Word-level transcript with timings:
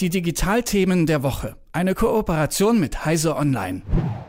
Die 0.00 0.10
Digitalthemen 0.10 1.06
der 1.06 1.24
Woche. 1.24 1.56
Eine 1.72 1.96
Kooperation 1.96 2.78
mit 2.78 3.04
Heise 3.04 3.34
Online. 3.34 3.82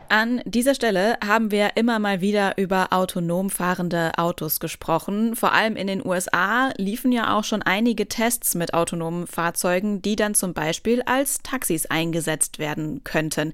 An 0.10 0.42
dieser 0.46 0.74
Stelle 0.74 1.16
haben 1.24 1.52
wir 1.52 1.78
immer 1.78 2.00
mal 2.00 2.22
wieder 2.22 2.58
über 2.58 2.88
autonom 2.92 3.52
fahrende 3.52 4.18
Autos 4.18 4.60
gesprochen. 4.60 5.36
Vor 5.36 5.54
allem 5.54 5.76
in 5.76 5.86
den 5.86 6.04
USA 6.04 6.72
liefen 6.78 7.12
ja 7.12 7.38
auch 7.38 7.44
schon 7.44 7.62
einige 7.62 8.08
Tests 8.08 8.56
mit 8.56 8.74
autonomen 8.74 9.28
Fahrzeugen, 9.28 10.02
die 10.02 10.16
dann 10.16 10.34
zum 10.34 10.56
Beispiel 10.56 11.04
als 11.04 11.44
Taxis 11.44 11.86
eingesetzt 11.86 12.58
werden 12.58 13.04
könnten. 13.04 13.54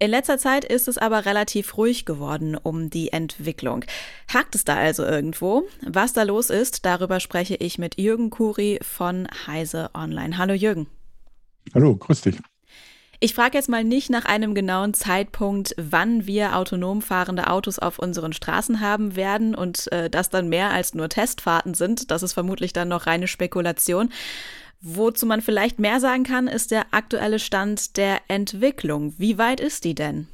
In 0.00 0.10
letzter 0.10 0.38
Zeit 0.38 0.64
ist 0.64 0.88
es 0.88 0.98
aber 0.98 1.26
relativ 1.26 1.76
ruhig 1.76 2.04
geworden 2.04 2.56
um 2.60 2.90
die 2.90 3.12
Entwicklung. 3.12 3.84
Hakt 4.34 4.56
es 4.56 4.64
da 4.64 4.74
also 4.74 5.04
irgendwo? 5.04 5.62
Was 5.86 6.12
da 6.12 6.24
los 6.24 6.50
ist, 6.50 6.84
darüber 6.84 7.20
spreche 7.20 7.54
ich 7.54 7.78
mit 7.78 8.00
Jürgen 8.00 8.30
Kuri 8.30 8.80
von 8.82 9.28
Heise 9.46 9.90
Online. 9.94 10.36
Hallo 10.38 10.54
Jürgen. 10.54 10.88
Hallo, 11.74 11.96
grüß 11.96 12.22
dich. 12.22 12.38
Ich 13.24 13.34
frage 13.34 13.56
jetzt 13.56 13.68
mal 13.68 13.84
nicht 13.84 14.10
nach 14.10 14.24
einem 14.24 14.52
genauen 14.52 14.94
Zeitpunkt, 14.94 15.76
wann 15.78 16.26
wir 16.26 16.56
autonom 16.56 17.02
fahrende 17.02 17.48
Autos 17.48 17.78
auf 17.78 18.00
unseren 18.00 18.32
Straßen 18.32 18.80
haben 18.80 19.14
werden 19.14 19.54
und 19.54 19.90
äh, 19.92 20.10
das 20.10 20.28
dann 20.28 20.48
mehr 20.48 20.70
als 20.70 20.92
nur 20.94 21.08
Testfahrten 21.08 21.74
sind. 21.74 22.10
Das 22.10 22.24
ist 22.24 22.32
vermutlich 22.32 22.72
dann 22.72 22.88
noch 22.88 23.06
reine 23.06 23.28
Spekulation. 23.28 24.10
Wozu 24.80 25.24
man 25.26 25.40
vielleicht 25.40 25.78
mehr 25.78 26.00
sagen 26.00 26.24
kann, 26.24 26.48
ist 26.48 26.72
der 26.72 26.86
aktuelle 26.90 27.38
Stand 27.38 27.96
der 27.96 28.18
Entwicklung. 28.26 29.14
Wie 29.18 29.38
weit 29.38 29.60
ist 29.60 29.84
die 29.84 29.94
denn? 29.94 30.26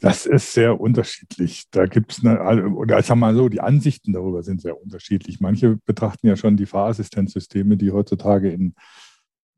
Das 0.00 0.26
ist 0.26 0.52
sehr 0.52 0.80
unterschiedlich. 0.80 1.66
Da 1.70 1.86
gibt 1.86 2.10
es, 2.10 2.24
oder 2.24 3.00
sagen 3.02 3.20
wir 3.20 3.26
mal 3.26 3.36
so, 3.36 3.48
die 3.48 3.60
Ansichten 3.60 4.12
darüber 4.12 4.42
sind 4.42 4.60
sehr 4.60 4.82
unterschiedlich. 4.82 5.38
Manche 5.38 5.78
betrachten 5.86 6.26
ja 6.26 6.36
schon 6.36 6.56
die 6.56 6.66
Fahrassistenzsysteme, 6.66 7.76
die 7.76 7.92
heutzutage 7.92 8.50
in, 8.50 8.74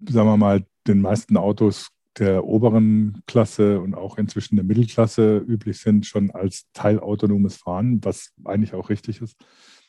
sagen 0.09 0.29
wir 0.29 0.37
mal, 0.37 0.65
den 0.87 1.01
meisten 1.01 1.37
Autos 1.37 1.89
der 2.19 2.45
oberen 2.45 3.23
Klasse 3.27 3.81
und 3.81 3.95
auch 3.95 4.19
inzwischen 4.19 4.57
der 4.57 4.65
Mittelklasse 4.65 5.39
üblich 5.39 5.79
sind, 5.79 6.07
schon 6.07 6.31
als 6.31 6.67
teilautonomes 6.73 7.57
Fahren, 7.57 8.05
was 8.05 8.33
eigentlich 8.45 8.75
auch 8.75 8.89
richtig 8.89 9.21
ist. 9.21 9.37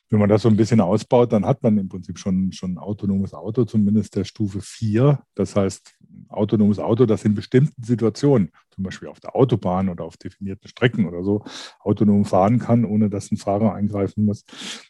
Wenn 0.10 0.20
man 0.20 0.30
das 0.30 0.44
so 0.44 0.50
ein 0.50 0.56
bisschen 0.56 0.82
ausbaut, 0.82 1.34
dann 1.34 1.46
hat 1.46 1.64
man 1.64 1.78
im 1.78 1.90
Prinzip 1.90 2.20
schon, 2.20 2.52
schon 2.52 2.74
ein 2.74 2.78
autonomes 2.78 3.34
Auto, 3.34 3.66
zumindest 3.66 4.16
der 4.16 4.24
Stufe 4.24 4.62
4. 4.62 5.20
Das 5.34 5.56
heißt, 5.56 5.98
autonomes 6.30 6.78
Auto, 6.78 7.08
das 7.08 7.26
in 7.26 7.34
bestimmten 7.34 7.82
Situationen, 7.84 8.52
zum 8.70 8.84
Beispiel 8.84 9.08
auf 9.08 9.20
der 9.20 9.36
Autobahn 9.36 9.90
oder 9.90 10.04
auf 10.04 10.18
definierten 10.18 10.68
Strecken 10.68 11.08
oder 11.08 11.24
so, 11.24 11.44
autonom 11.80 12.24
fahren 12.26 12.60
kann, 12.60 12.86
ohne 12.86 13.10
dass 13.10 13.32
ein 13.32 13.38
Fahrer 13.38 13.74
eingreifen 13.74 14.26
muss. 14.26 14.46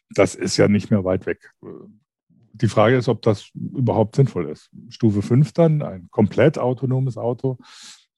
Das 0.10 0.36
ist 0.36 0.58
ja 0.58 0.68
nicht 0.68 0.92
mehr 0.92 1.06
weit 1.06 1.26
weg 1.26 1.54
die 2.62 2.68
Frage 2.68 2.98
ist, 2.98 3.10
ob 3.10 3.22
das 3.22 3.50
überhaupt 3.54 4.16
sinnvoll 4.16 4.50
ist. 4.50 4.70
Stufe 4.90 5.22
5 5.22 5.52
dann, 5.54 5.82
ein 5.82 6.08
komplett 6.10 6.58
autonomes 6.58 7.18
Auto, 7.18 7.58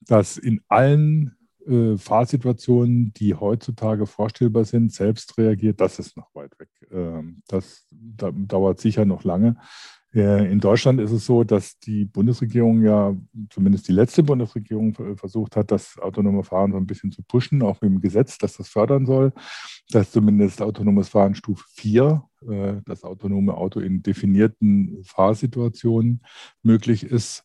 das 0.01 0.37
in 0.37 0.61
allen 0.67 1.35
äh, 1.67 1.97
Fahrsituationen, 1.97 3.13
die 3.13 3.33
heutzutage 3.33 4.05
vorstellbar 4.05 4.65
sind, 4.65 4.93
selbst 4.93 5.37
reagiert, 5.37 5.81
das 5.81 5.99
ist 5.99 6.15
noch 6.15 6.33
weit 6.35 6.57
weg. 6.59 6.69
Ähm, 6.91 7.41
das 7.47 7.87
da, 7.91 8.31
dauert 8.31 8.79
sicher 8.79 9.05
noch 9.05 9.23
lange. 9.23 9.57
Äh, 10.13 10.51
in 10.51 10.59
Deutschland 10.59 11.01
ist 11.01 11.11
es 11.11 11.25
so, 11.25 11.43
dass 11.43 11.79
die 11.79 12.05
Bundesregierung 12.05 12.83
ja, 12.83 13.15
zumindest 13.49 13.87
die 13.87 13.93
letzte 13.93 14.23
Bundesregierung, 14.23 14.93
versucht 15.17 15.55
hat, 15.55 15.71
das 15.71 15.97
autonome 15.99 16.43
Fahren 16.43 16.71
so 16.71 16.77
ein 16.77 16.87
bisschen 16.87 17.11
zu 17.11 17.23
pushen, 17.23 17.61
auch 17.61 17.81
mit 17.81 17.91
dem 17.91 18.01
Gesetz, 18.01 18.37
dass 18.37 18.57
das 18.57 18.69
fördern 18.69 19.05
soll, 19.05 19.33
dass 19.91 20.11
zumindest 20.11 20.61
autonomes 20.61 21.09
Fahren 21.09 21.35
Stufe 21.35 21.65
4, 21.73 22.23
äh, 22.47 22.81
das 22.85 23.03
autonome 23.03 23.55
Auto 23.55 23.79
in 23.79 24.01
definierten 24.03 25.03
Fahrsituationen 25.03 26.21
möglich 26.63 27.03
ist. 27.03 27.43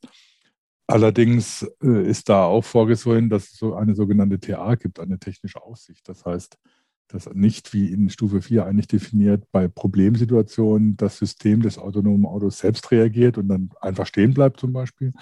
Allerdings 0.86 1.66
äh, 1.82 2.08
ist 2.08 2.28
da 2.28 2.44
auch 2.44 2.64
vorgesehen, 2.64 3.30
dass 3.30 3.44
es 3.44 3.58
so 3.58 3.74
eine 3.74 3.94
sogenannte 3.94 4.40
TA 4.40 4.74
gibt, 4.74 5.00
eine 5.00 5.18
technische 5.18 5.62
Aufsicht. 5.62 6.08
Das 6.08 6.24
heißt, 6.24 6.58
dass 7.12 7.32
nicht 7.34 7.72
wie 7.72 7.92
in 7.92 8.08
Stufe 8.08 8.42
4 8.42 8.64
eigentlich 8.66 8.88
definiert, 8.88 9.44
bei 9.52 9.68
Problemsituationen 9.68 10.96
das 10.96 11.18
System 11.18 11.62
des 11.62 11.78
autonomen 11.78 12.26
Autos 12.26 12.58
selbst 12.58 12.90
reagiert 12.90 13.38
und 13.38 13.48
dann 13.48 13.70
einfach 13.80 14.06
stehen 14.06 14.34
bleibt 14.34 14.58
zum 14.60 14.72
Beispiel, 14.72 15.12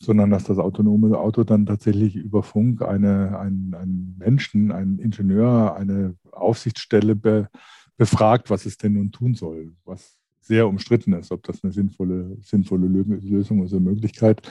sondern 0.00 0.30
dass 0.30 0.44
das 0.44 0.58
autonome 0.58 1.16
Auto 1.16 1.44
dann 1.44 1.66
tatsächlich 1.66 2.16
über 2.16 2.42
Funk 2.42 2.82
eine, 2.82 3.38
einen, 3.38 3.74
einen 3.74 4.16
Menschen, 4.18 4.72
einen 4.72 4.98
Ingenieur, 4.98 5.76
eine 5.76 6.16
Aufsichtsstelle 6.32 7.16
be, 7.16 7.48
befragt, 7.96 8.50
was 8.50 8.66
es 8.66 8.76
denn 8.76 8.94
nun 8.94 9.12
tun 9.12 9.34
soll, 9.34 9.74
was 9.84 10.18
sehr 10.40 10.68
umstritten 10.68 11.12
ist, 11.12 11.32
ob 11.32 11.42
das 11.42 11.62
eine 11.64 11.72
sinnvolle, 11.72 12.36
sinnvolle 12.42 12.86
Lösung 12.86 13.64
ist, 13.64 13.72
eine 13.72 13.80
Möglichkeit. 13.80 14.42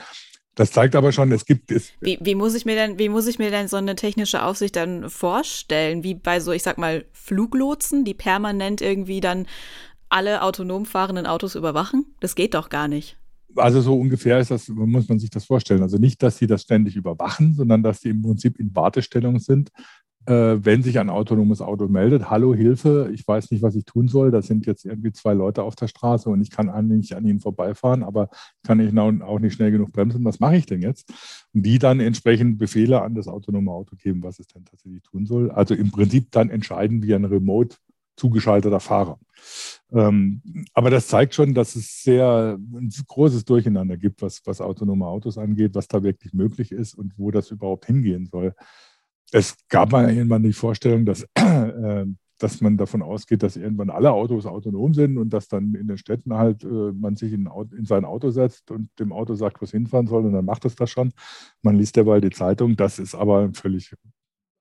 Das 0.54 0.72
zeigt 0.72 0.96
aber 0.96 1.12
schon, 1.12 1.30
es 1.32 1.44
gibt 1.44 1.70
es. 1.70 1.92
Wie, 2.00 2.18
wie, 2.20 2.34
muss 2.34 2.54
ich 2.54 2.64
mir 2.64 2.76
denn, 2.76 2.98
wie 2.98 3.10
muss 3.10 3.26
ich 3.26 3.38
mir 3.38 3.50
denn 3.50 3.68
so 3.68 3.76
eine 3.76 3.94
technische 3.94 4.42
Aufsicht 4.42 4.76
dann 4.76 5.10
vorstellen? 5.10 6.02
Wie 6.02 6.14
bei 6.14 6.40
so, 6.40 6.52
ich 6.52 6.62
sag 6.62 6.78
mal, 6.78 7.04
Fluglotsen, 7.12 8.04
die 8.04 8.14
permanent 8.14 8.80
irgendwie 8.80 9.20
dann 9.20 9.46
alle 10.08 10.42
autonom 10.42 10.86
fahrenden 10.86 11.26
Autos 11.26 11.56
überwachen? 11.56 12.06
Das 12.20 12.34
geht 12.34 12.54
doch 12.54 12.70
gar 12.70 12.88
nicht. 12.88 13.18
Also 13.54 13.80
so 13.82 13.98
ungefähr 13.98 14.38
ist 14.38 14.50
das, 14.50 14.68
muss 14.68 15.08
man 15.08 15.18
sich 15.18 15.30
das 15.30 15.44
vorstellen. 15.44 15.82
Also 15.82 15.98
nicht, 15.98 16.22
dass 16.22 16.38
sie 16.38 16.46
das 16.46 16.62
ständig 16.62 16.96
überwachen, 16.96 17.54
sondern 17.54 17.82
dass 17.82 18.00
sie 18.00 18.10
im 18.10 18.22
Prinzip 18.22 18.58
in 18.58 18.74
Wartestellung 18.74 19.38
sind, 19.38 19.70
wenn 20.26 20.82
sich 20.82 20.98
ein 20.98 21.10
autonomes 21.10 21.60
Auto 21.60 21.86
meldet, 21.88 22.30
hallo, 22.30 22.54
Hilfe, 22.54 23.10
ich 23.12 23.26
weiß 23.26 23.50
nicht, 23.50 23.62
was 23.62 23.76
ich 23.76 23.84
tun 23.84 24.08
soll, 24.08 24.30
da 24.30 24.42
sind 24.42 24.66
jetzt 24.66 24.84
irgendwie 24.84 25.12
zwei 25.12 25.34
Leute 25.34 25.62
auf 25.62 25.76
der 25.76 25.86
Straße 25.86 26.28
und 26.28 26.40
ich 26.40 26.50
kann 26.50 26.88
nicht 26.88 27.14
an 27.14 27.26
ihnen 27.26 27.40
vorbeifahren, 27.40 28.02
aber 28.02 28.28
kann 28.64 28.80
ich 28.80 28.96
auch 28.98 29.38
nicht 29.38 29.54
schnell 29.54 29.70
genug 29.70 29.92
bremsen, 29.92 30.24
was 30.24 30.40
mache 30.40 30.56
ich 30.56 30.66
denn 30.66 30.82
jetzt? 30.82 31.12
Und 31.54 31.64
die 31.64 31.78
dann 31.78 32.00
entsprechend 32.00 32.58
Befehle 32.58 33.02
an 33.02 33.14
das 33.14 33.28
autonome 33.28 33.70
Auto 33.70 33.96
geben, 33.96 34.22
was 34.22 34.40
es 34.40 34.48
denn 34.48 34.64
tatsächlich 34.64 35.02
tun 35.02 35.26
soll. 35.26 35.50
Also 35.50 35.74
im 35.74 35.92
Prinzip 35.92 36.30
dann 36.32 36.50
entscheiden 36.50 37.02
wie 37.02 37.14
ein 37.14 37.24
remote 37.24 37.76
zugeschalteter 38.16 38.80
Fahrer. 38.80 39.20
Ähm, 39.92 40.42
aber 40.74 40.90
das 40.90 41.06
zeigt 41.06 41.34
schon, 41.34 41.54
dass 41.54 41.76
es 41.76 42.02
sehr 42.02 42.58
ein 42.58 42.90
großes 43.06 43.44
Durcheinander 43.44 43.96
gibt, 43.96 44.22
was, 44.22 44.42
was 44.44 44.60
autonome 44.60 45.06
Autos 45.06 45.38
angeht, 45.38 45.74
was 45.74 45.86
da 45.86 46.02
wirklich 46.02 46.32
möglich 46.32 46.72
ist 46.72 46.94
und 46.94 47.12
wo 47.16 47.30
das 47.30 47.50
überhaupt 47.50 47.86
hingehen 47.86 48.26
soll 48.26 48.54
es 49.32 49.56
gab 49.68 49.92
mal 49.92 50.10
irgendwann 50.12 50.42
die 50.42 50.52
Vorstellung, 50.52 51.04
dass, 51.04 51.22
äh, 51.34 52.06
dass 52.38 52.60
man 52.60 52.76
davon 52.76 53.02
ausgeht, 53.02 53.42
dass 53.42 53.56
irgendwann 53.56 53.90
alle 53.90 54.12
Autos 54.12 54.46
autonom 54.46 54.94
sind 54.94 55.18
und 55.18 55.30
dass 55.30 55.48
dann 55.48 55.74
in 55.74 55.88
den 55.88 55.98
Städten 55.98 56.34
halt 56.34 56.64
äh, 56.64 56.92
man 56.92 57.16
sich 57.16 57.32
in, 57.32 57.48
in, 57.76 57.84
sein 57.84 58.04
Auto 58.04 58.30
setzt 58.30 58.70
und 58.70 58.90
dem 58.98 59.12
Auto 59.12 59.34
sagt, 59.34 59.60
wo 59.60 59.64
es 59.64 59.70
hinfahren 59.70 60.06
soll 60.06 60.24
und 60.26 60.32
dann 60.32 60.44
macht 60.44 60.64
es 60.64 60.74
das 60.74 60.90
schon. 60.90 61.12
Man 61.62 61.76
liest 61.76 61.96
derweil 61.96 62.20
die 62.20 62.30
Zeitung. 62.30 62.76
Das 62.76 62.98
ist 62.98 63.14
aber 63.14 63.50
völlig, 63.54 63.94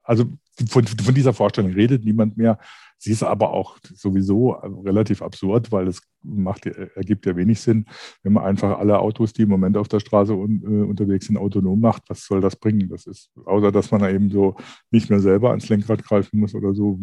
also 0.04 0.26
von, 0.70 0.86
von 0.88 1.14
dieser 1.14 1.34
Vorstellung 1.34 1.74
redet 1.74 2.06
niemand 2.06 2.38
mehr. 2.38 2.58
Sie 3.06 3.12
ist 3.12 3.22
aber 3.22 3.54
auch 3.54 3.78
sowieso 3.94 4.54
relativ 4.84 5.22
absurd, 5.22 5.72
weil 5.72 5.88
es 5.88 6.02
macht, 6.24 6.66
ergibt 6.66 7.28
ja 7.28 7.36
wenig 7.36 7.62
Sinn, 7.62 7.86
wenn 8.24 8.34
man 8.34 8.46
einfach 8.46 8.80
alle 8.80 8.98
Autos, 8.98 9.32
die 9.32 9.44
im 9.44 9.50
Moment 9.50 9.78
auf 9.78 9.88
der 9.88 10.00
Straße 10.00 10.34
un, 10.34 10.64
äh, 10.64 10.84
unterwegs 10.84 11.28
sind, 11.28 11.38
autonom 11.38 11.80
macht. 11.80 12.02
Was 12.08 12.26
soll 12.26 12.42
das 12.42 12.56
bringen? 12.56 12.90
Das 12.90 13.06
ist, 13.06 13.30
außer 13.46 13.72
dass 13.72 13.92
man 13.92 14.02
da 14.02 14.10
eben 14.10 14.32
so 14.32 14.56
nicht 14.90 15.12
mehr 15.12 15.20
selber 15.20 15.52
ans 15.52 15.70
Lenkrad 15.70 16.04
greifen 16.04 16.40
muss 16.40 16.56
oder 16.56 16.74
so, 16.74 16.98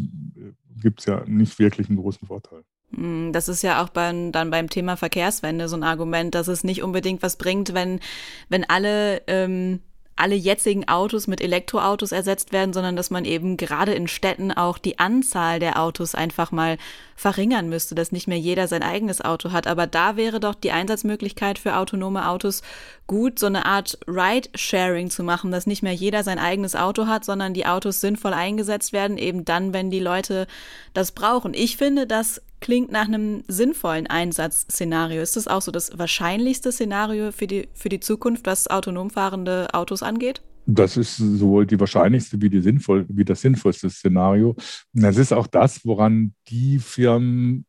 gibt 0.82 0.98
es 0.98 1.06
ja 1.06 1.22
nicht 1.28 1.56
wirklich 1.60 1.88
einen 1.88 1.98
großen 1.98 2.26
Vorteil. 2.26 2.64
Hm, 2.96 3.32
das 3.32 3.48
ist 3.48 3.62
ja 3.62 3.80
auch 3.80 3.90
beim, 3.90 4.32
dann 4.32 4.50
beim 4.50 4.69
Thema 4.69 4.96
Verkehrswende 4.96 5.69
so 5.69 5.76
ein 5.76 5.84
Argument, 5.84 6.34
dass 6.34 6.48
es 6.48 6.64
nicht 6.64 6.82
unbedingt 6.82 7.22
was 7.22 7.36
bringt, 7.36 7.74
wenn, 7.74 8.00
wenn 8.48 8.64
alle 8.64 9.22
ähm, 9.28 9.78
alle 10.22 10.36
jetzigen 10.36 10.86
Autos 10.86 11.26
mit 11.26 11.40
Elektroautos 11.40 12.12
ersetzt 12.12 12.52
werden, 12.52 12.72
sondern 12.72 12.94
dass 12.94 13.10
man 13.10 13.24
eben 13.24 13.56
gerade 13.56 13.92
in 13.92 14.06
Städten 14.06 14.52
auch 14.52 14.78
die 14.78 15.00
Anzahl 15.00 15.58
der 15.58 15.80
Autos 15.80 16.14
einfach 16.14 16.52
mal 16.52 16.78
verringern 17.16 17.68
müsste, 17.68 17.96
dass 17.96 18.12
nicht 18.12 18.28
mehr 18.28 18.38
jeder 18.38 18.68
sein 18.68 18.84
eigenes 18.84 19.20
Auto 19.20 19.50
hat. 19.50 19.66
Aber 19.66 19.88
da 19.88 20.16
wäre 20.16 20.38
doch 20.38 20.54
die 20.54 20.70
Einsatzmöglichkeit 20.70 21.58
für 21.58 21.76
autonome 21.76 22.28
Autos 22.28 22.62
gut, 23.08 23.40
so 23.40 23.46
eine 23.46 23.66
Art 23.66 23.98
Ride-Sharing 24.06 25.10
zu 25.10 25.24
machen, 25.24 25.50
dass 25.50 25.66
nicht 25.66 25.82
mehr 25.82 25.92
jeder 25.92 26.22
sein 26.22 26.38
eigenes 26.38 26.76
Auto 26.76 27.08
hat, 27.08 27.25
sondern 27.25 27.52
die 27.52 27.66
Autos 27.66 28.00
sinnvoll 28.00 28.32
eingesetzt 28.32 28.92
werden, 28.92 29.18
eben 29.18 29.44
dann, 29.44 29.72
wenn 29.72 29.90
die 29.90 30.00
Leute 30.00 30.46
das 30.94 31.10
brauchen. 31.10 31.52
Ich 31.52 31.76
finde, 31.76 32.06
das 32.06 32.40
klingt 32.62 32.91
nach 32.91 33.06
einem 33.06 33.43
sinnvollen 33.49 34.06
Einsatzszenario. 34.06 35.20
Ist 35.20 35.37
das 35.37 35.49
auch 35.49 35.61
so 35.61 35.70
das 35.70 35.99
wahrscheinlichste 35.99 36.73
Szenario 36.73 37.32
für 37.32 37.47
die, 37.47 37.69
für 37.75 37.91
die 37.91 38.00
Zukunft, 38.00 38.47
was 38.47 38.70
autonom 38.70 39.11
fahrende 39.11 39.69
Autos 39.75 40.03
angeht? 40.03 40.41
Das 40.64 40.97
ist 40.97 41.17
sowohl 41.17 41.67
die 41.67 41.79
wahrscheinlichste 41.79 42.41
wie, 42.41 42.49
die 42.49 42.61
sinnvoll, 42.61 43.05
wie 43.09 43.25
das 43.25 43.41
sinnvollste 43.41 43.91
Szenario. 43.91 44.55
Das 44.93 45.17
ist 45.17 45.32
auch 45.32 45.49
das, 45.49 45.85
woran 45.85 46.35
die 46.49 46.79
Firmen, 46.79 47.67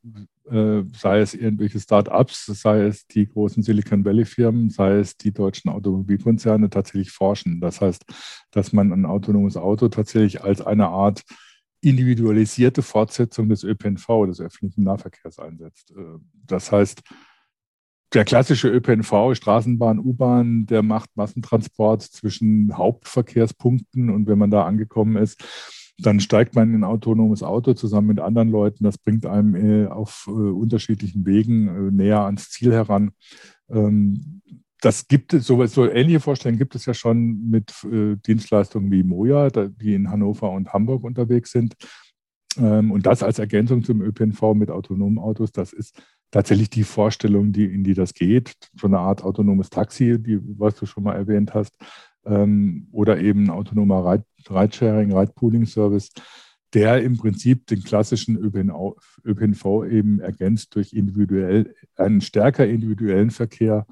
äh, 0.47 0.83
sei 0.95 1.21
es 1.21 1.33
irgendwelche 1.33 1.79
Start-ups, 1.79 2.45
sei 2.45 2.83
es 2.83 3.07
die 3.07 3.27
großen 3.27 3.63
Silicon 3.63 4.05
Valley-Firmen, 4.05 4.69
sei 4.69 4.99
es 4.99 5.17
die 5.17 5.33
deutschen 5.33 5.71
Automobilkonzerne 5.71 6.69
tatsächlich 6.69 7.11
forschen. 7.11 7.59
Das 7.61 7.81
heißt, 7.81 8.05
dass 8.51 8.73
man 8.73 8.93
ein 8.93 9.07
autonomes 9.07 9.57
Auto 9.57 9.87
tatsächlich 9.87 10.43
als 10.43 10.61
eine 10.61 10.89
Art 10.89 11.23
individualisierte 11.83 12.81
Fortsetzung 12.81 13.49
des 13.49 13.63
ÖPNV, 13.63 14.25
des 14.27 14.39
öffentlichen 14.39 14.83
Nahverkehrs 14.83 15.39
einsetzt. 15.39 15.91
Äh, 15.91 16.19
das 16.45 16.71
heißt, 16.71 17.01
der 18.13 18.25
klassische 18.25 18.69
ÖPNV, 18.69 19.33
Straßenbahn, 19.33 19.99
U-Bahn, 19.99 20.67
der 20.67 20.83
macht 20.83 21.09
Massentransport 21.15 22.03
zwischen 22.03 22.77
Hauptverkehrspunkten 22.77 24.09
und 24.11 24.27
wenn 24.27 24.37
man 24.37 24.51
da 24.51 24.65
angekommen 24.65 25.17
ist, 25.17 25.43
dann 25.97 26.19
steigt 26.19 26.55
man 26.55 26.69
in 26.69 26.81
ein 26.81 26.83
autonomes 26.83 27.43
Auto 27.43 27.73
zusammen 27.73 28.07
mit 28.07 28.19
anderen 28.19 28.49
Leuten. 28.49 28.83
Das 28.83 28.97
bringt 28.97 29.25
einem 29.25 29.55
äh, 29.55 29.87
auf 29.87 30.25
äh, 30.27 30.31
unterschiedlichen 30.31 31.25
Wegen 31.25 31.67
äh, 31.67 31.91
näher 31.91 32.21
ans 32.21 32.49
Ziel 32.49 32.71
heran. 32.71 33.11
Das 34.83 35.07
gibt 35.07 35.33
es, 35.33 35.47
so, 35.47 35.65
so 35.65 35.89
ähnliche 35.89 36.19
Vorstellungen 36.19 36.59
gibt 36.59 36.75
es 36.75 36.85
ja 36.85 36.93
schon 36.93 37.49
mit 37.49 37.73
äh, 37.85 38.17
Dienstleistungen 38.17 38.91
wie 38.91 39.03
Moja, 39.03 39.49
die 39.49 39.95
in 39.95 40.09
Hannover 40.09 40.51
und 40.51 40.73
Hamburg 40.73 41.05
unterwegs 41.05 41.51
sind. 41.51 41.75
Ähm, 42.57 42.91
und 42.91 43.05
das 43.05 43.23
als 43.23 43.39
Ergänzung 43.39 43.85
zum 43.85 44.01
ÖPNV 44.01 44.53
mit 44.53 44.69
autonomen 44.69 45.19
Autos, 45.19 45.53
das 45.53 45.71
ist 45.71 46.03
tatsächlich 46.31 46.69
die 46.69 46.83
Vorstellung, 46.83 47.53
die, 47.53 47.63
in 47.63 47.85
die 47.85 47.93
das 47.93 48.13
geht. 48.13 48.55
So 48.77 48.87
eine 48.87 48.99
Art 48.99 49.23
autonomes 49.23 49.69
Taxi, 49.69 50.21
die, 50.21 50.37
was 50.59 50.75
du 50.75 50.85
schon 50.85 51.03
mal 51.03 51.15
erwähnt 51.15 51.53
hast, 51.53 51.77
ähm, 52.25 52.89
oder 52.91 53.21
eben 53.21 53.45
ein 53.45 53.51
autonomer 53.51 54.05
Ride, 54.05 54.25
Ridesharing, 54.49 55.17
Ride-Pooling-Service, 55.17 56.09
der 56.73 57.01
im 57.01 57.17
Prinzip 57.17 57.67
den 57.67 57.83
klassischen 57.83 58.35
ÖPNV, 58.35 58.97
ÖPNV 59.23 59.85
eben 59.89 60.19
ergänzt 60.19 60.75
durch 60.75 60.91
individuell, 60.91 61.73
einen 61.95 62.19
stärker 62.19 62.67
individuellen 62.67 63.31
Verkehr, 63.31 63.85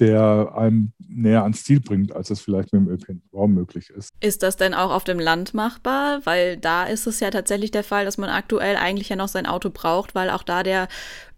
der 0.00 0.52
einem 0.56 0.92
näher 0.98 1.42
ans 1.42 1.64
Ziel 1.64 1.80
bringt, 1.80 2.12
als 2.14 2.30
es 2.30 2.40
vielleicht 2.40 2.72
mit 2.72 2.82
dem 2.82 2.88
ÖPNV 2.88 3.46
möglich 3.46 3.90
ist. 3.90 4.10
Ist 4.20 4.42
das 4.42 4.56
denn 4.56 4.74
auch 4.74 4.90
auf 4.90 5.04
dem 5.04 5.18
Land 5.18 5.54
machbar? 5.54 6.20
Weil 6.24 6.56
da 6.56 6.84
ist 6.84 7.06
es 7.06 7.20
ja 7.20 7.30
tatsächlich 7.30 7.70
der 7.70 7.84
Fall, 7.84 8.04
dass 8.04 8.18
man 8.18 8.30
aktuell 8.30 8.76
eigentlich 8.76 9.08
ja 9.08 9.16
noch 9.16 9.28
sein 9.28 9.46
Auto 9.46 9.70
braucht, 9.70 10.14
weil 10.14 10.30
auch 10.30 10.42
da 10.42 10.62
der 10.62 10.88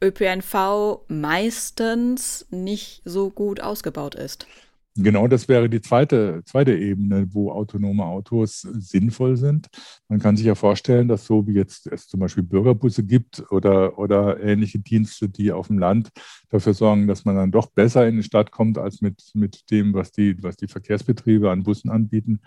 ÖPNV 0.02 1.00
meistens 1.08 2.46
nicht 2.50 3.02
so 3.04 3.30
gut 3.30 3.60
ausgebaut 3.60 4.14
ist. 4.14 4.46
Genau, 4.96 5.26
das 5.26 5.48
wäre 5.48 5.68
die 5.68 5.80
zweite, 5.80 6.42
zweite 6.44 6.72
Ebene, 6.72 7.26
wo 7.32 7.50
autonome 7.50 8.04
Autos 8.04 8.60
sinnvoll 8.60 9.36
sind. 9.36 9.66
Man 10.08 10.20
kann 10.20 10.36
sich 10.36 10.46
ja 10.46 10.54
vorstellen, 10.54 11.08
dass 11.08 11.26
so 11.26 11.48
wie 11.48 11.54
jetzt 11.54 11.88
es 11.88 12.06
zum 12.06 12.20
Beispiel 12.20 12.44
Bürgerbusse 12.44 13.02
gibt 13.02 13.42
oder, 13.50 13.98
oder 13.98 14.40
ähnliche 14.40 14.78
Dienste, 14.78 15.28
die 15.28 15.50
auf 15.50 15.66
dem 15.66 15.80
Land 15.80 16.10
dafür 16.48 16.74
sorgen, 16.74 17.08
dass 17.08 17.24
man 17.24 17.34
dann 17.34 17.50
doch 17.50 17.72
besser 17.72 18.06
in 18.06 18.18
die 18.18 18.22
Stadt 18.22 18.52
kommt 18.52 18.78
als 18.78 19.00
mit, 19.00 19.20
mit 19.34 19.68
dem, 19.72 19.94
was 19.94 20.12
die, 20.12 20.40
was 20.44 20.56
die 20.56 20.68
Verkehrsbetriebe 20.68 21.50
an 21.50 21.64
Bussen 21.64 21.90
anbieten, 21.90 22.38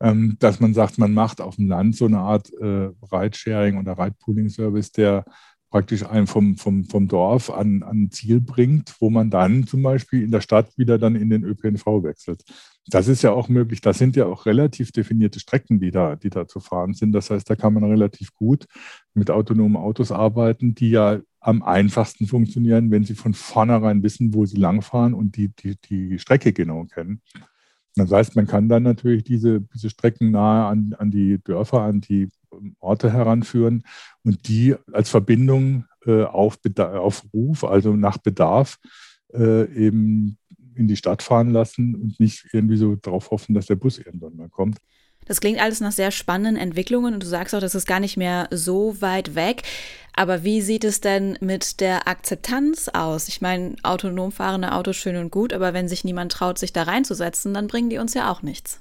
ähm, 0.00 0.34
dass 0.40 0.58
man 0.58 0.74
sagt, 0.74 0.98
man 0.98 1.14
macht 1.14 1.40
auf 1.40 1.54
dem 1.54 1.68
Land 1.68 1.94
so 1.94 2.06
eine 2.06 2.18
Art 2.18 2.52
äh, 2.54 2.90
Ridesharing 3.12 3.78
oder 3.78 3.96
Ride-Pooling-Service, 3.96 4.90
der 4.90 5.24
praktisch 5.72 6.04
einen 6.04 6.26
vom, 6.26 6.56
vom, 6.56 6.84
vom 6.84 7.08
Dorf 7.08 7.48
an, 7.48 7.82
an 7.82 8.10
Ziel 8.10 8.42
bringt, 8.42 8.94
wo 9.00 9.08
man 9.08 9.30
dann 9.30 9.66
zum 9.66 9.82
Beispiel 9.82 10.22
in 10.22 10.30
der 10.30 10.42
Stadt 10.42 10.76
wieder 10.76 10.98
dann 10.98 11.16
in 11.16 11.30
den 11.30 11.44
ÖPNV 11.44 11.86
wechselt. 12.04 12.44
Das 12.88 13.08
ist 13.08 13.22
ja 13.22 13.32
auch 13.32 13.48
möglich. 13.48 13.80
Das 13.80 13.96
sind 13.96 14.14
ja 14.14 14.26
auch 14.26 14.44
relativ 14.44 14.92
definierte 14.92 15.40
Strecken, 15.40 15.80
die 15.80 15.90
da, 15.90 16.14
die 16.14 16.28
da 16.28 16.46
zu 16.46 16.60
fahren 16.60 16.92
sind. 16.92 17.12
Das 17.12 17.30
heißt, 17.30 17.48
da 17.48 17.56
kann 17.56 17.72
man 17.72 17.84
relativ 17.84 18.34
gut 18.34 18.66
mit 19.14 19.30
autonomen 19.30 19.76
Autos 19.76 20.12
arbeiten, 20.12 20.74
die 20.74 20.90
ja 20.90 21.20
am 21.40 21.62
einfachsten 21.62 22.26
funktionieren, 22.26 22.90
wenn 22.90 23.04
sie 23.04 23.14
von 23.14 23.32
vornherein 23.32 24.02
wissen, 24.02 24.34
wo 24.34 24.44
sie 24.44 24.58
langfahren 24.58 25.14
und 25.14 25.36
die, 25.36 25.48
die, 25.48 25.76
die 25.88 26.18
Strecke 26.18 26.52
genau 26.52 26.84
kennen. 26.84 27.22
Das 27.96 28.12
heißt, 28.12 28.36
man 28.36 28.46
kann 28.46 28.68
dann 28.68 28.82
natürlich 28.82 29.24
diese, 29.24 29.62
diese 29.62 29.88
Strecken 29.88 30.32
nahe 30.32 30.66
an, 30.66 30.94
an 30.98 31.10
die 31.10 31.42
Dörfer, 31.42 31.80
an 31.80 32.02
die 32.02 32.28
Orte 32.80 33.12
heranführen 33.12 33.84
und 34.24 34.48
die 34.48 34.74
als 34.92 35.10
Verbindung 35.10 35.84
äh, 36.06 36.24
auf, 36.24 36.58
auf 36.76 37.24
Ruf, 37.32 37.64
also 37.64 37.94
nach 37.94 38.18
Bedarf, 38.18 38.78
äh, 39.32 39.64
eben 39.74 40.38
in 40.74 40.88
die 40.88 40.96
Stadt 40.96 41.22
fahren 41.22 41.50
lassen 41.50 41.94
und 41.94 42.20
nicht 42.20 42.46
irgendwie 42.52 42.76
so 42.76 42.96
darauf 42.96 43.30
hoffen, 43.30 43.54
dass 43.54 43.66
der 43.66 43.76
Bus 43.76 43.98
irgendwann 43.98 44.36
mal 44.36 44.48
kommt. 44.48 44.78
Das 45.24 45.40
klingt 45.40 45.60
alles 45.60 45.80
nach 45.80 45.92
sehr 45.92 46.10
spannenden 46.10 46.56
Entwicklungen 46.56 47.14
und 47.14 47.22
du 47.22 47.26
sagst 47.26 47.54
auch, 47.54 47.60
das 47.60 47.76
ist 47.76 47.86
gar 47.86 48.00
nicht 48.00 48.16
mehr 48.16 48.48
so 48.50 49.00
weit 49.00 49.34
weg. 49.34 49.62
Aber 50.14 50.42
wie 50.42 50.60
sieht 50.60 50.84
es 50.84 51.00
denn 51.00 51.38
mit 51.40 51.80
der 51.80 52.08
Akzeptanz 52.08 52.88
aus? 52.88 53.28
Ich 53.28 53.40
meine, 53.40 53.76
autonom 53.82 54.32
fahrende 54.32 54.72
Autos 54.72 54.96
schön 54.96 55.16
und 55.16 55.30
gut, 55.30 55.52
aber 55.52 55.74
wenn 55.74 55.88
sich 55.88 56.04
niemand 56.04 56.32
traut, 56.32 56.58
sich 56.58 56.72
da 56.72 56.82
reinzusetzen, 56.82 57.54
dann 57.54 57.68
bringen 57.68 57.88
die 57.88 57.98
uns 57.98 58.14
ja 58.14 58.30
auch 58.30 58.42
nichts. 58.42 58.80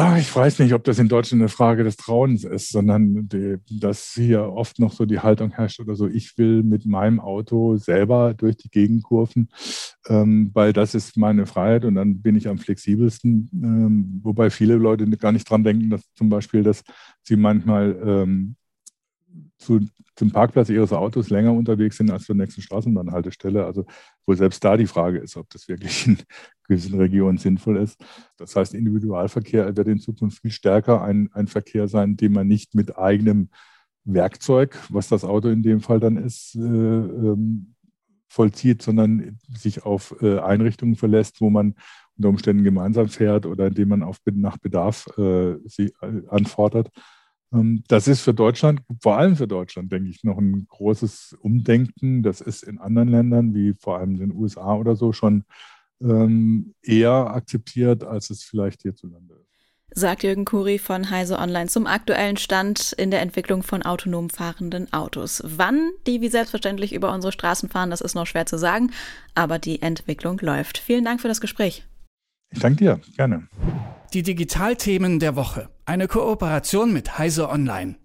Ach, 0.00 0.16
ich 0.16 0.34
weiß 0.34 0.60
nicht, 0.60 0.74
ob 0.74 0.84
das 0.84 1.00
in 1.00 1.08
Deutschland 1.08 1.42
eine 1.42 1.48
Frage 1.48 1.82
des 1.82 1.96
Trauens 1.96 2.44
ist, 2.44 2.70
sondern 2.70 3.28
die, 3.28 3.56
dass 3.68 4.12
hier 4.14 4.44
oft 4.44 4.78
noch 4.78 4.92
so 4.92 5.06
die 5.06 5.18
Haltung 5.18 5.50
herrscht 5.50 5.80
oder 5.80 5.96
so, 5.96 6.06
ich 6.06 6.38
will 6.38 6.62
mit 6.62 6.86
meinem 6.86 7.18
Auto 7.18 7.76
selber 7.78 8.32
durch 8.32 8.56
die 8.56 8.70
Gegend 8.70 9.02
kurven, 9.02 9.48
ähm, 10.06 10.52
weil 10.54 10.72
das 10.72 10.94
ist 10.94 11.16
meine 11.16 11.46
Freiheit 11.46 11.84
und 11.84 11.96
dann 11.96 12.22
bin 12.22 12.36
ich 12.36 12.46
am 12.46 12.58
flexibelsten. 12.58 13.50
Ähm, 13.52 14.20
wobei 14.22 14.50
viele 14.50 14.76
Leute 14.76 15.04
gar 15.16 15.32
nicht 15.32 15.50
dran 15.50 15.64
denken, 15.64 15.90
dass 15.90 16.02
zum 16.14 16.28
Beispiel, 16.28 16.62
dass 16.62 16.84
sie 17.24 17.34
manchmal 17.34 18.00
ähm, 18.00 18.54
zu, 19.58 19.80
zum 20.14 20.30
Parkplatz 20.30 20.68
ihres 20.68 20.92
Autos 20.92 21.28
länger 21.28 21.52
unterwegs 21.52 21.96
sind 21.96 22.12
als 22.12 22.24
zur 22.24 22.36
nächsten 22.36 22.62
Straßenbahnhaltestelle. 22.62 23.66
Also 23.66 23.84
wo 24.26 24.34
selbst 24.34 24.62
da 24.62 24.76
die 24.76 24.86
Frage 24.86 25.18
ist, 25.18 25.36
ob 25.36 25.50
das 25.50 25.66
wirklich 25.66 26.06
in 26.06 26.18
gewissen 26.68 26.98
Regionen 26.98 27.38
sinnvoll 27.38 27.78
ist. 27.78 28.00
Das 28.36 28.54
heißt, 28.54 28.74
Individualverkehr 28.74 29.76
wird 29.76 29.88
in 29.88 29.98
Zukunft 29.98 30.40
viel 30.42 30.50
stärker 30.50 31.02
ein, 31.02 31.30
ein 31.32 31.48
Verkehr 31.48 31.88
sein, 31.88 32.16
den 32.16 32.32
man 32.32 32.46
nicht 32.46 32.74
mit 32.74 32.96
eigenem 32.96 33.48
Werkzeug, 34.04 34.78
was 34.90 35.08
das 35.08 35.24
Auto 35.24 35.48
in 35.48 35.62
dem 35.62 35.80
Fall 35.80 36.00
dann 36.00 36.16
ist, 36.16 36.54
äh, 36.54 36.60
ähm, 36.60 37.74
vollzieht, 38.28 38.82
sondern 38.82 39.38
sich 39.54 39.84
auf 39.84 40.14
äh, 40.20 40.38
Einrichtungen 40.38 40.96
verlässt, 40.96 41.40
wo 41.40 41.50
man 41.50 41.74
unter 42.16 42.28
Umständen 42.28 42.64
gemeinsam 42.64 43.08
fährt 43.08 43.46
oder 43.46 43.68
indem 43.68 43.88
man 43.88 44.02
auf, 44.02 44.18
nach 44.32 44.58
Bedarf 44.58 45.06
äh, 45.18 45.56
sie 45.64 45.94
äh, 46.00 46.22
anfordert. 46.28 46.90
Ähm, 47.52 47.82
das 47.88 48.08
ist 48.08 48.20
für 48.20 48.34
Deutschland, 48.34 48.82
vor 49.02 49.16
allem 49.16 49.36
für 49.36 49.48
Deutschland, 49.48 49.92
denke 49.92 50.10
ich, 50.10 50.24
noch 50.24 50.38
ein 50.38 50.66
großes 50.68 51.38
Umdenken. 51.40 52.22
Das 52.22 52.40
ist 52.40 52.62
in 52.62 52.78
anderen 52.78 53.08
Ländern, 53.08 53.54
wie 53.54 53.74
vor 53.74 53.98
allem 53.98 54.18
den 54.18 54.32
USA 54.32 54.74
oder 54.74 54.96
so, 54.96 55.12
schon 55.12 55.44
ähm, 56.00 56.74
eher 56.82 57.30
akzeptiert, 57.30 58.04
als 58.04 58.30
es 58.30 58.42
vielleicht 58.42 58.82
hierzulande 58.82 59.34
ist. 59.34 59.48
Sagt 59.90 60.22
Jürgen 60.22 60.44
Kuri 60.44 60.78
von 60.78 61.10
Heise 61.10 61.38
Online 61.38 61.66
zum 61.66 61.86
aktuellen 61.86 62.36
Stand 62.36 62.92
in 62.92 63.10
der 63.10 63.22
Entwicklung 63.22 63.62
von 63.62 63.82
autonom 63.82 64.28
fahrenden 64.28 64.92
Autos. 64.92 65.42
Wann 65.44 65.90
die 66.06 66.20
wie 66.20 66.28
selbstverständlich 66.28 66.92
über 66.92 67.12
unsere 67.12 67.32
Straßen 67.32 67.68
fahren, 67.68 67.90
das 67.90 68.02
ist 68.02 68.14
noch 68.14 68.26
schwer 68.26 68.46
zu 68.46 68.58
sagen, 68.58 68.92
aber 69.34 69.58
die 69.58 69.80
Entwicklung 69.80 70.38
läuft. 70.40 70.78
Vielen 70.78 71.04
Dank 71.04 71.20
für 71.20 71.28
das 71.28 71.40
Gespräch. 71.40 71.84
Ich 72.50 72.60
danke 72.60 72.78
dir, 72.78 73.00
gerne. 73.16 73.48
Die 74.14 74.22
Digitalthemen 74.22 75.18
der 75.20 75.36
Woche. 75.36 75.68
Eine 75.84 76.06
Kooperation 76.06 76.92
mit 76.92 77.18
Heise 77.18 77.48
Online. 77.48 77.98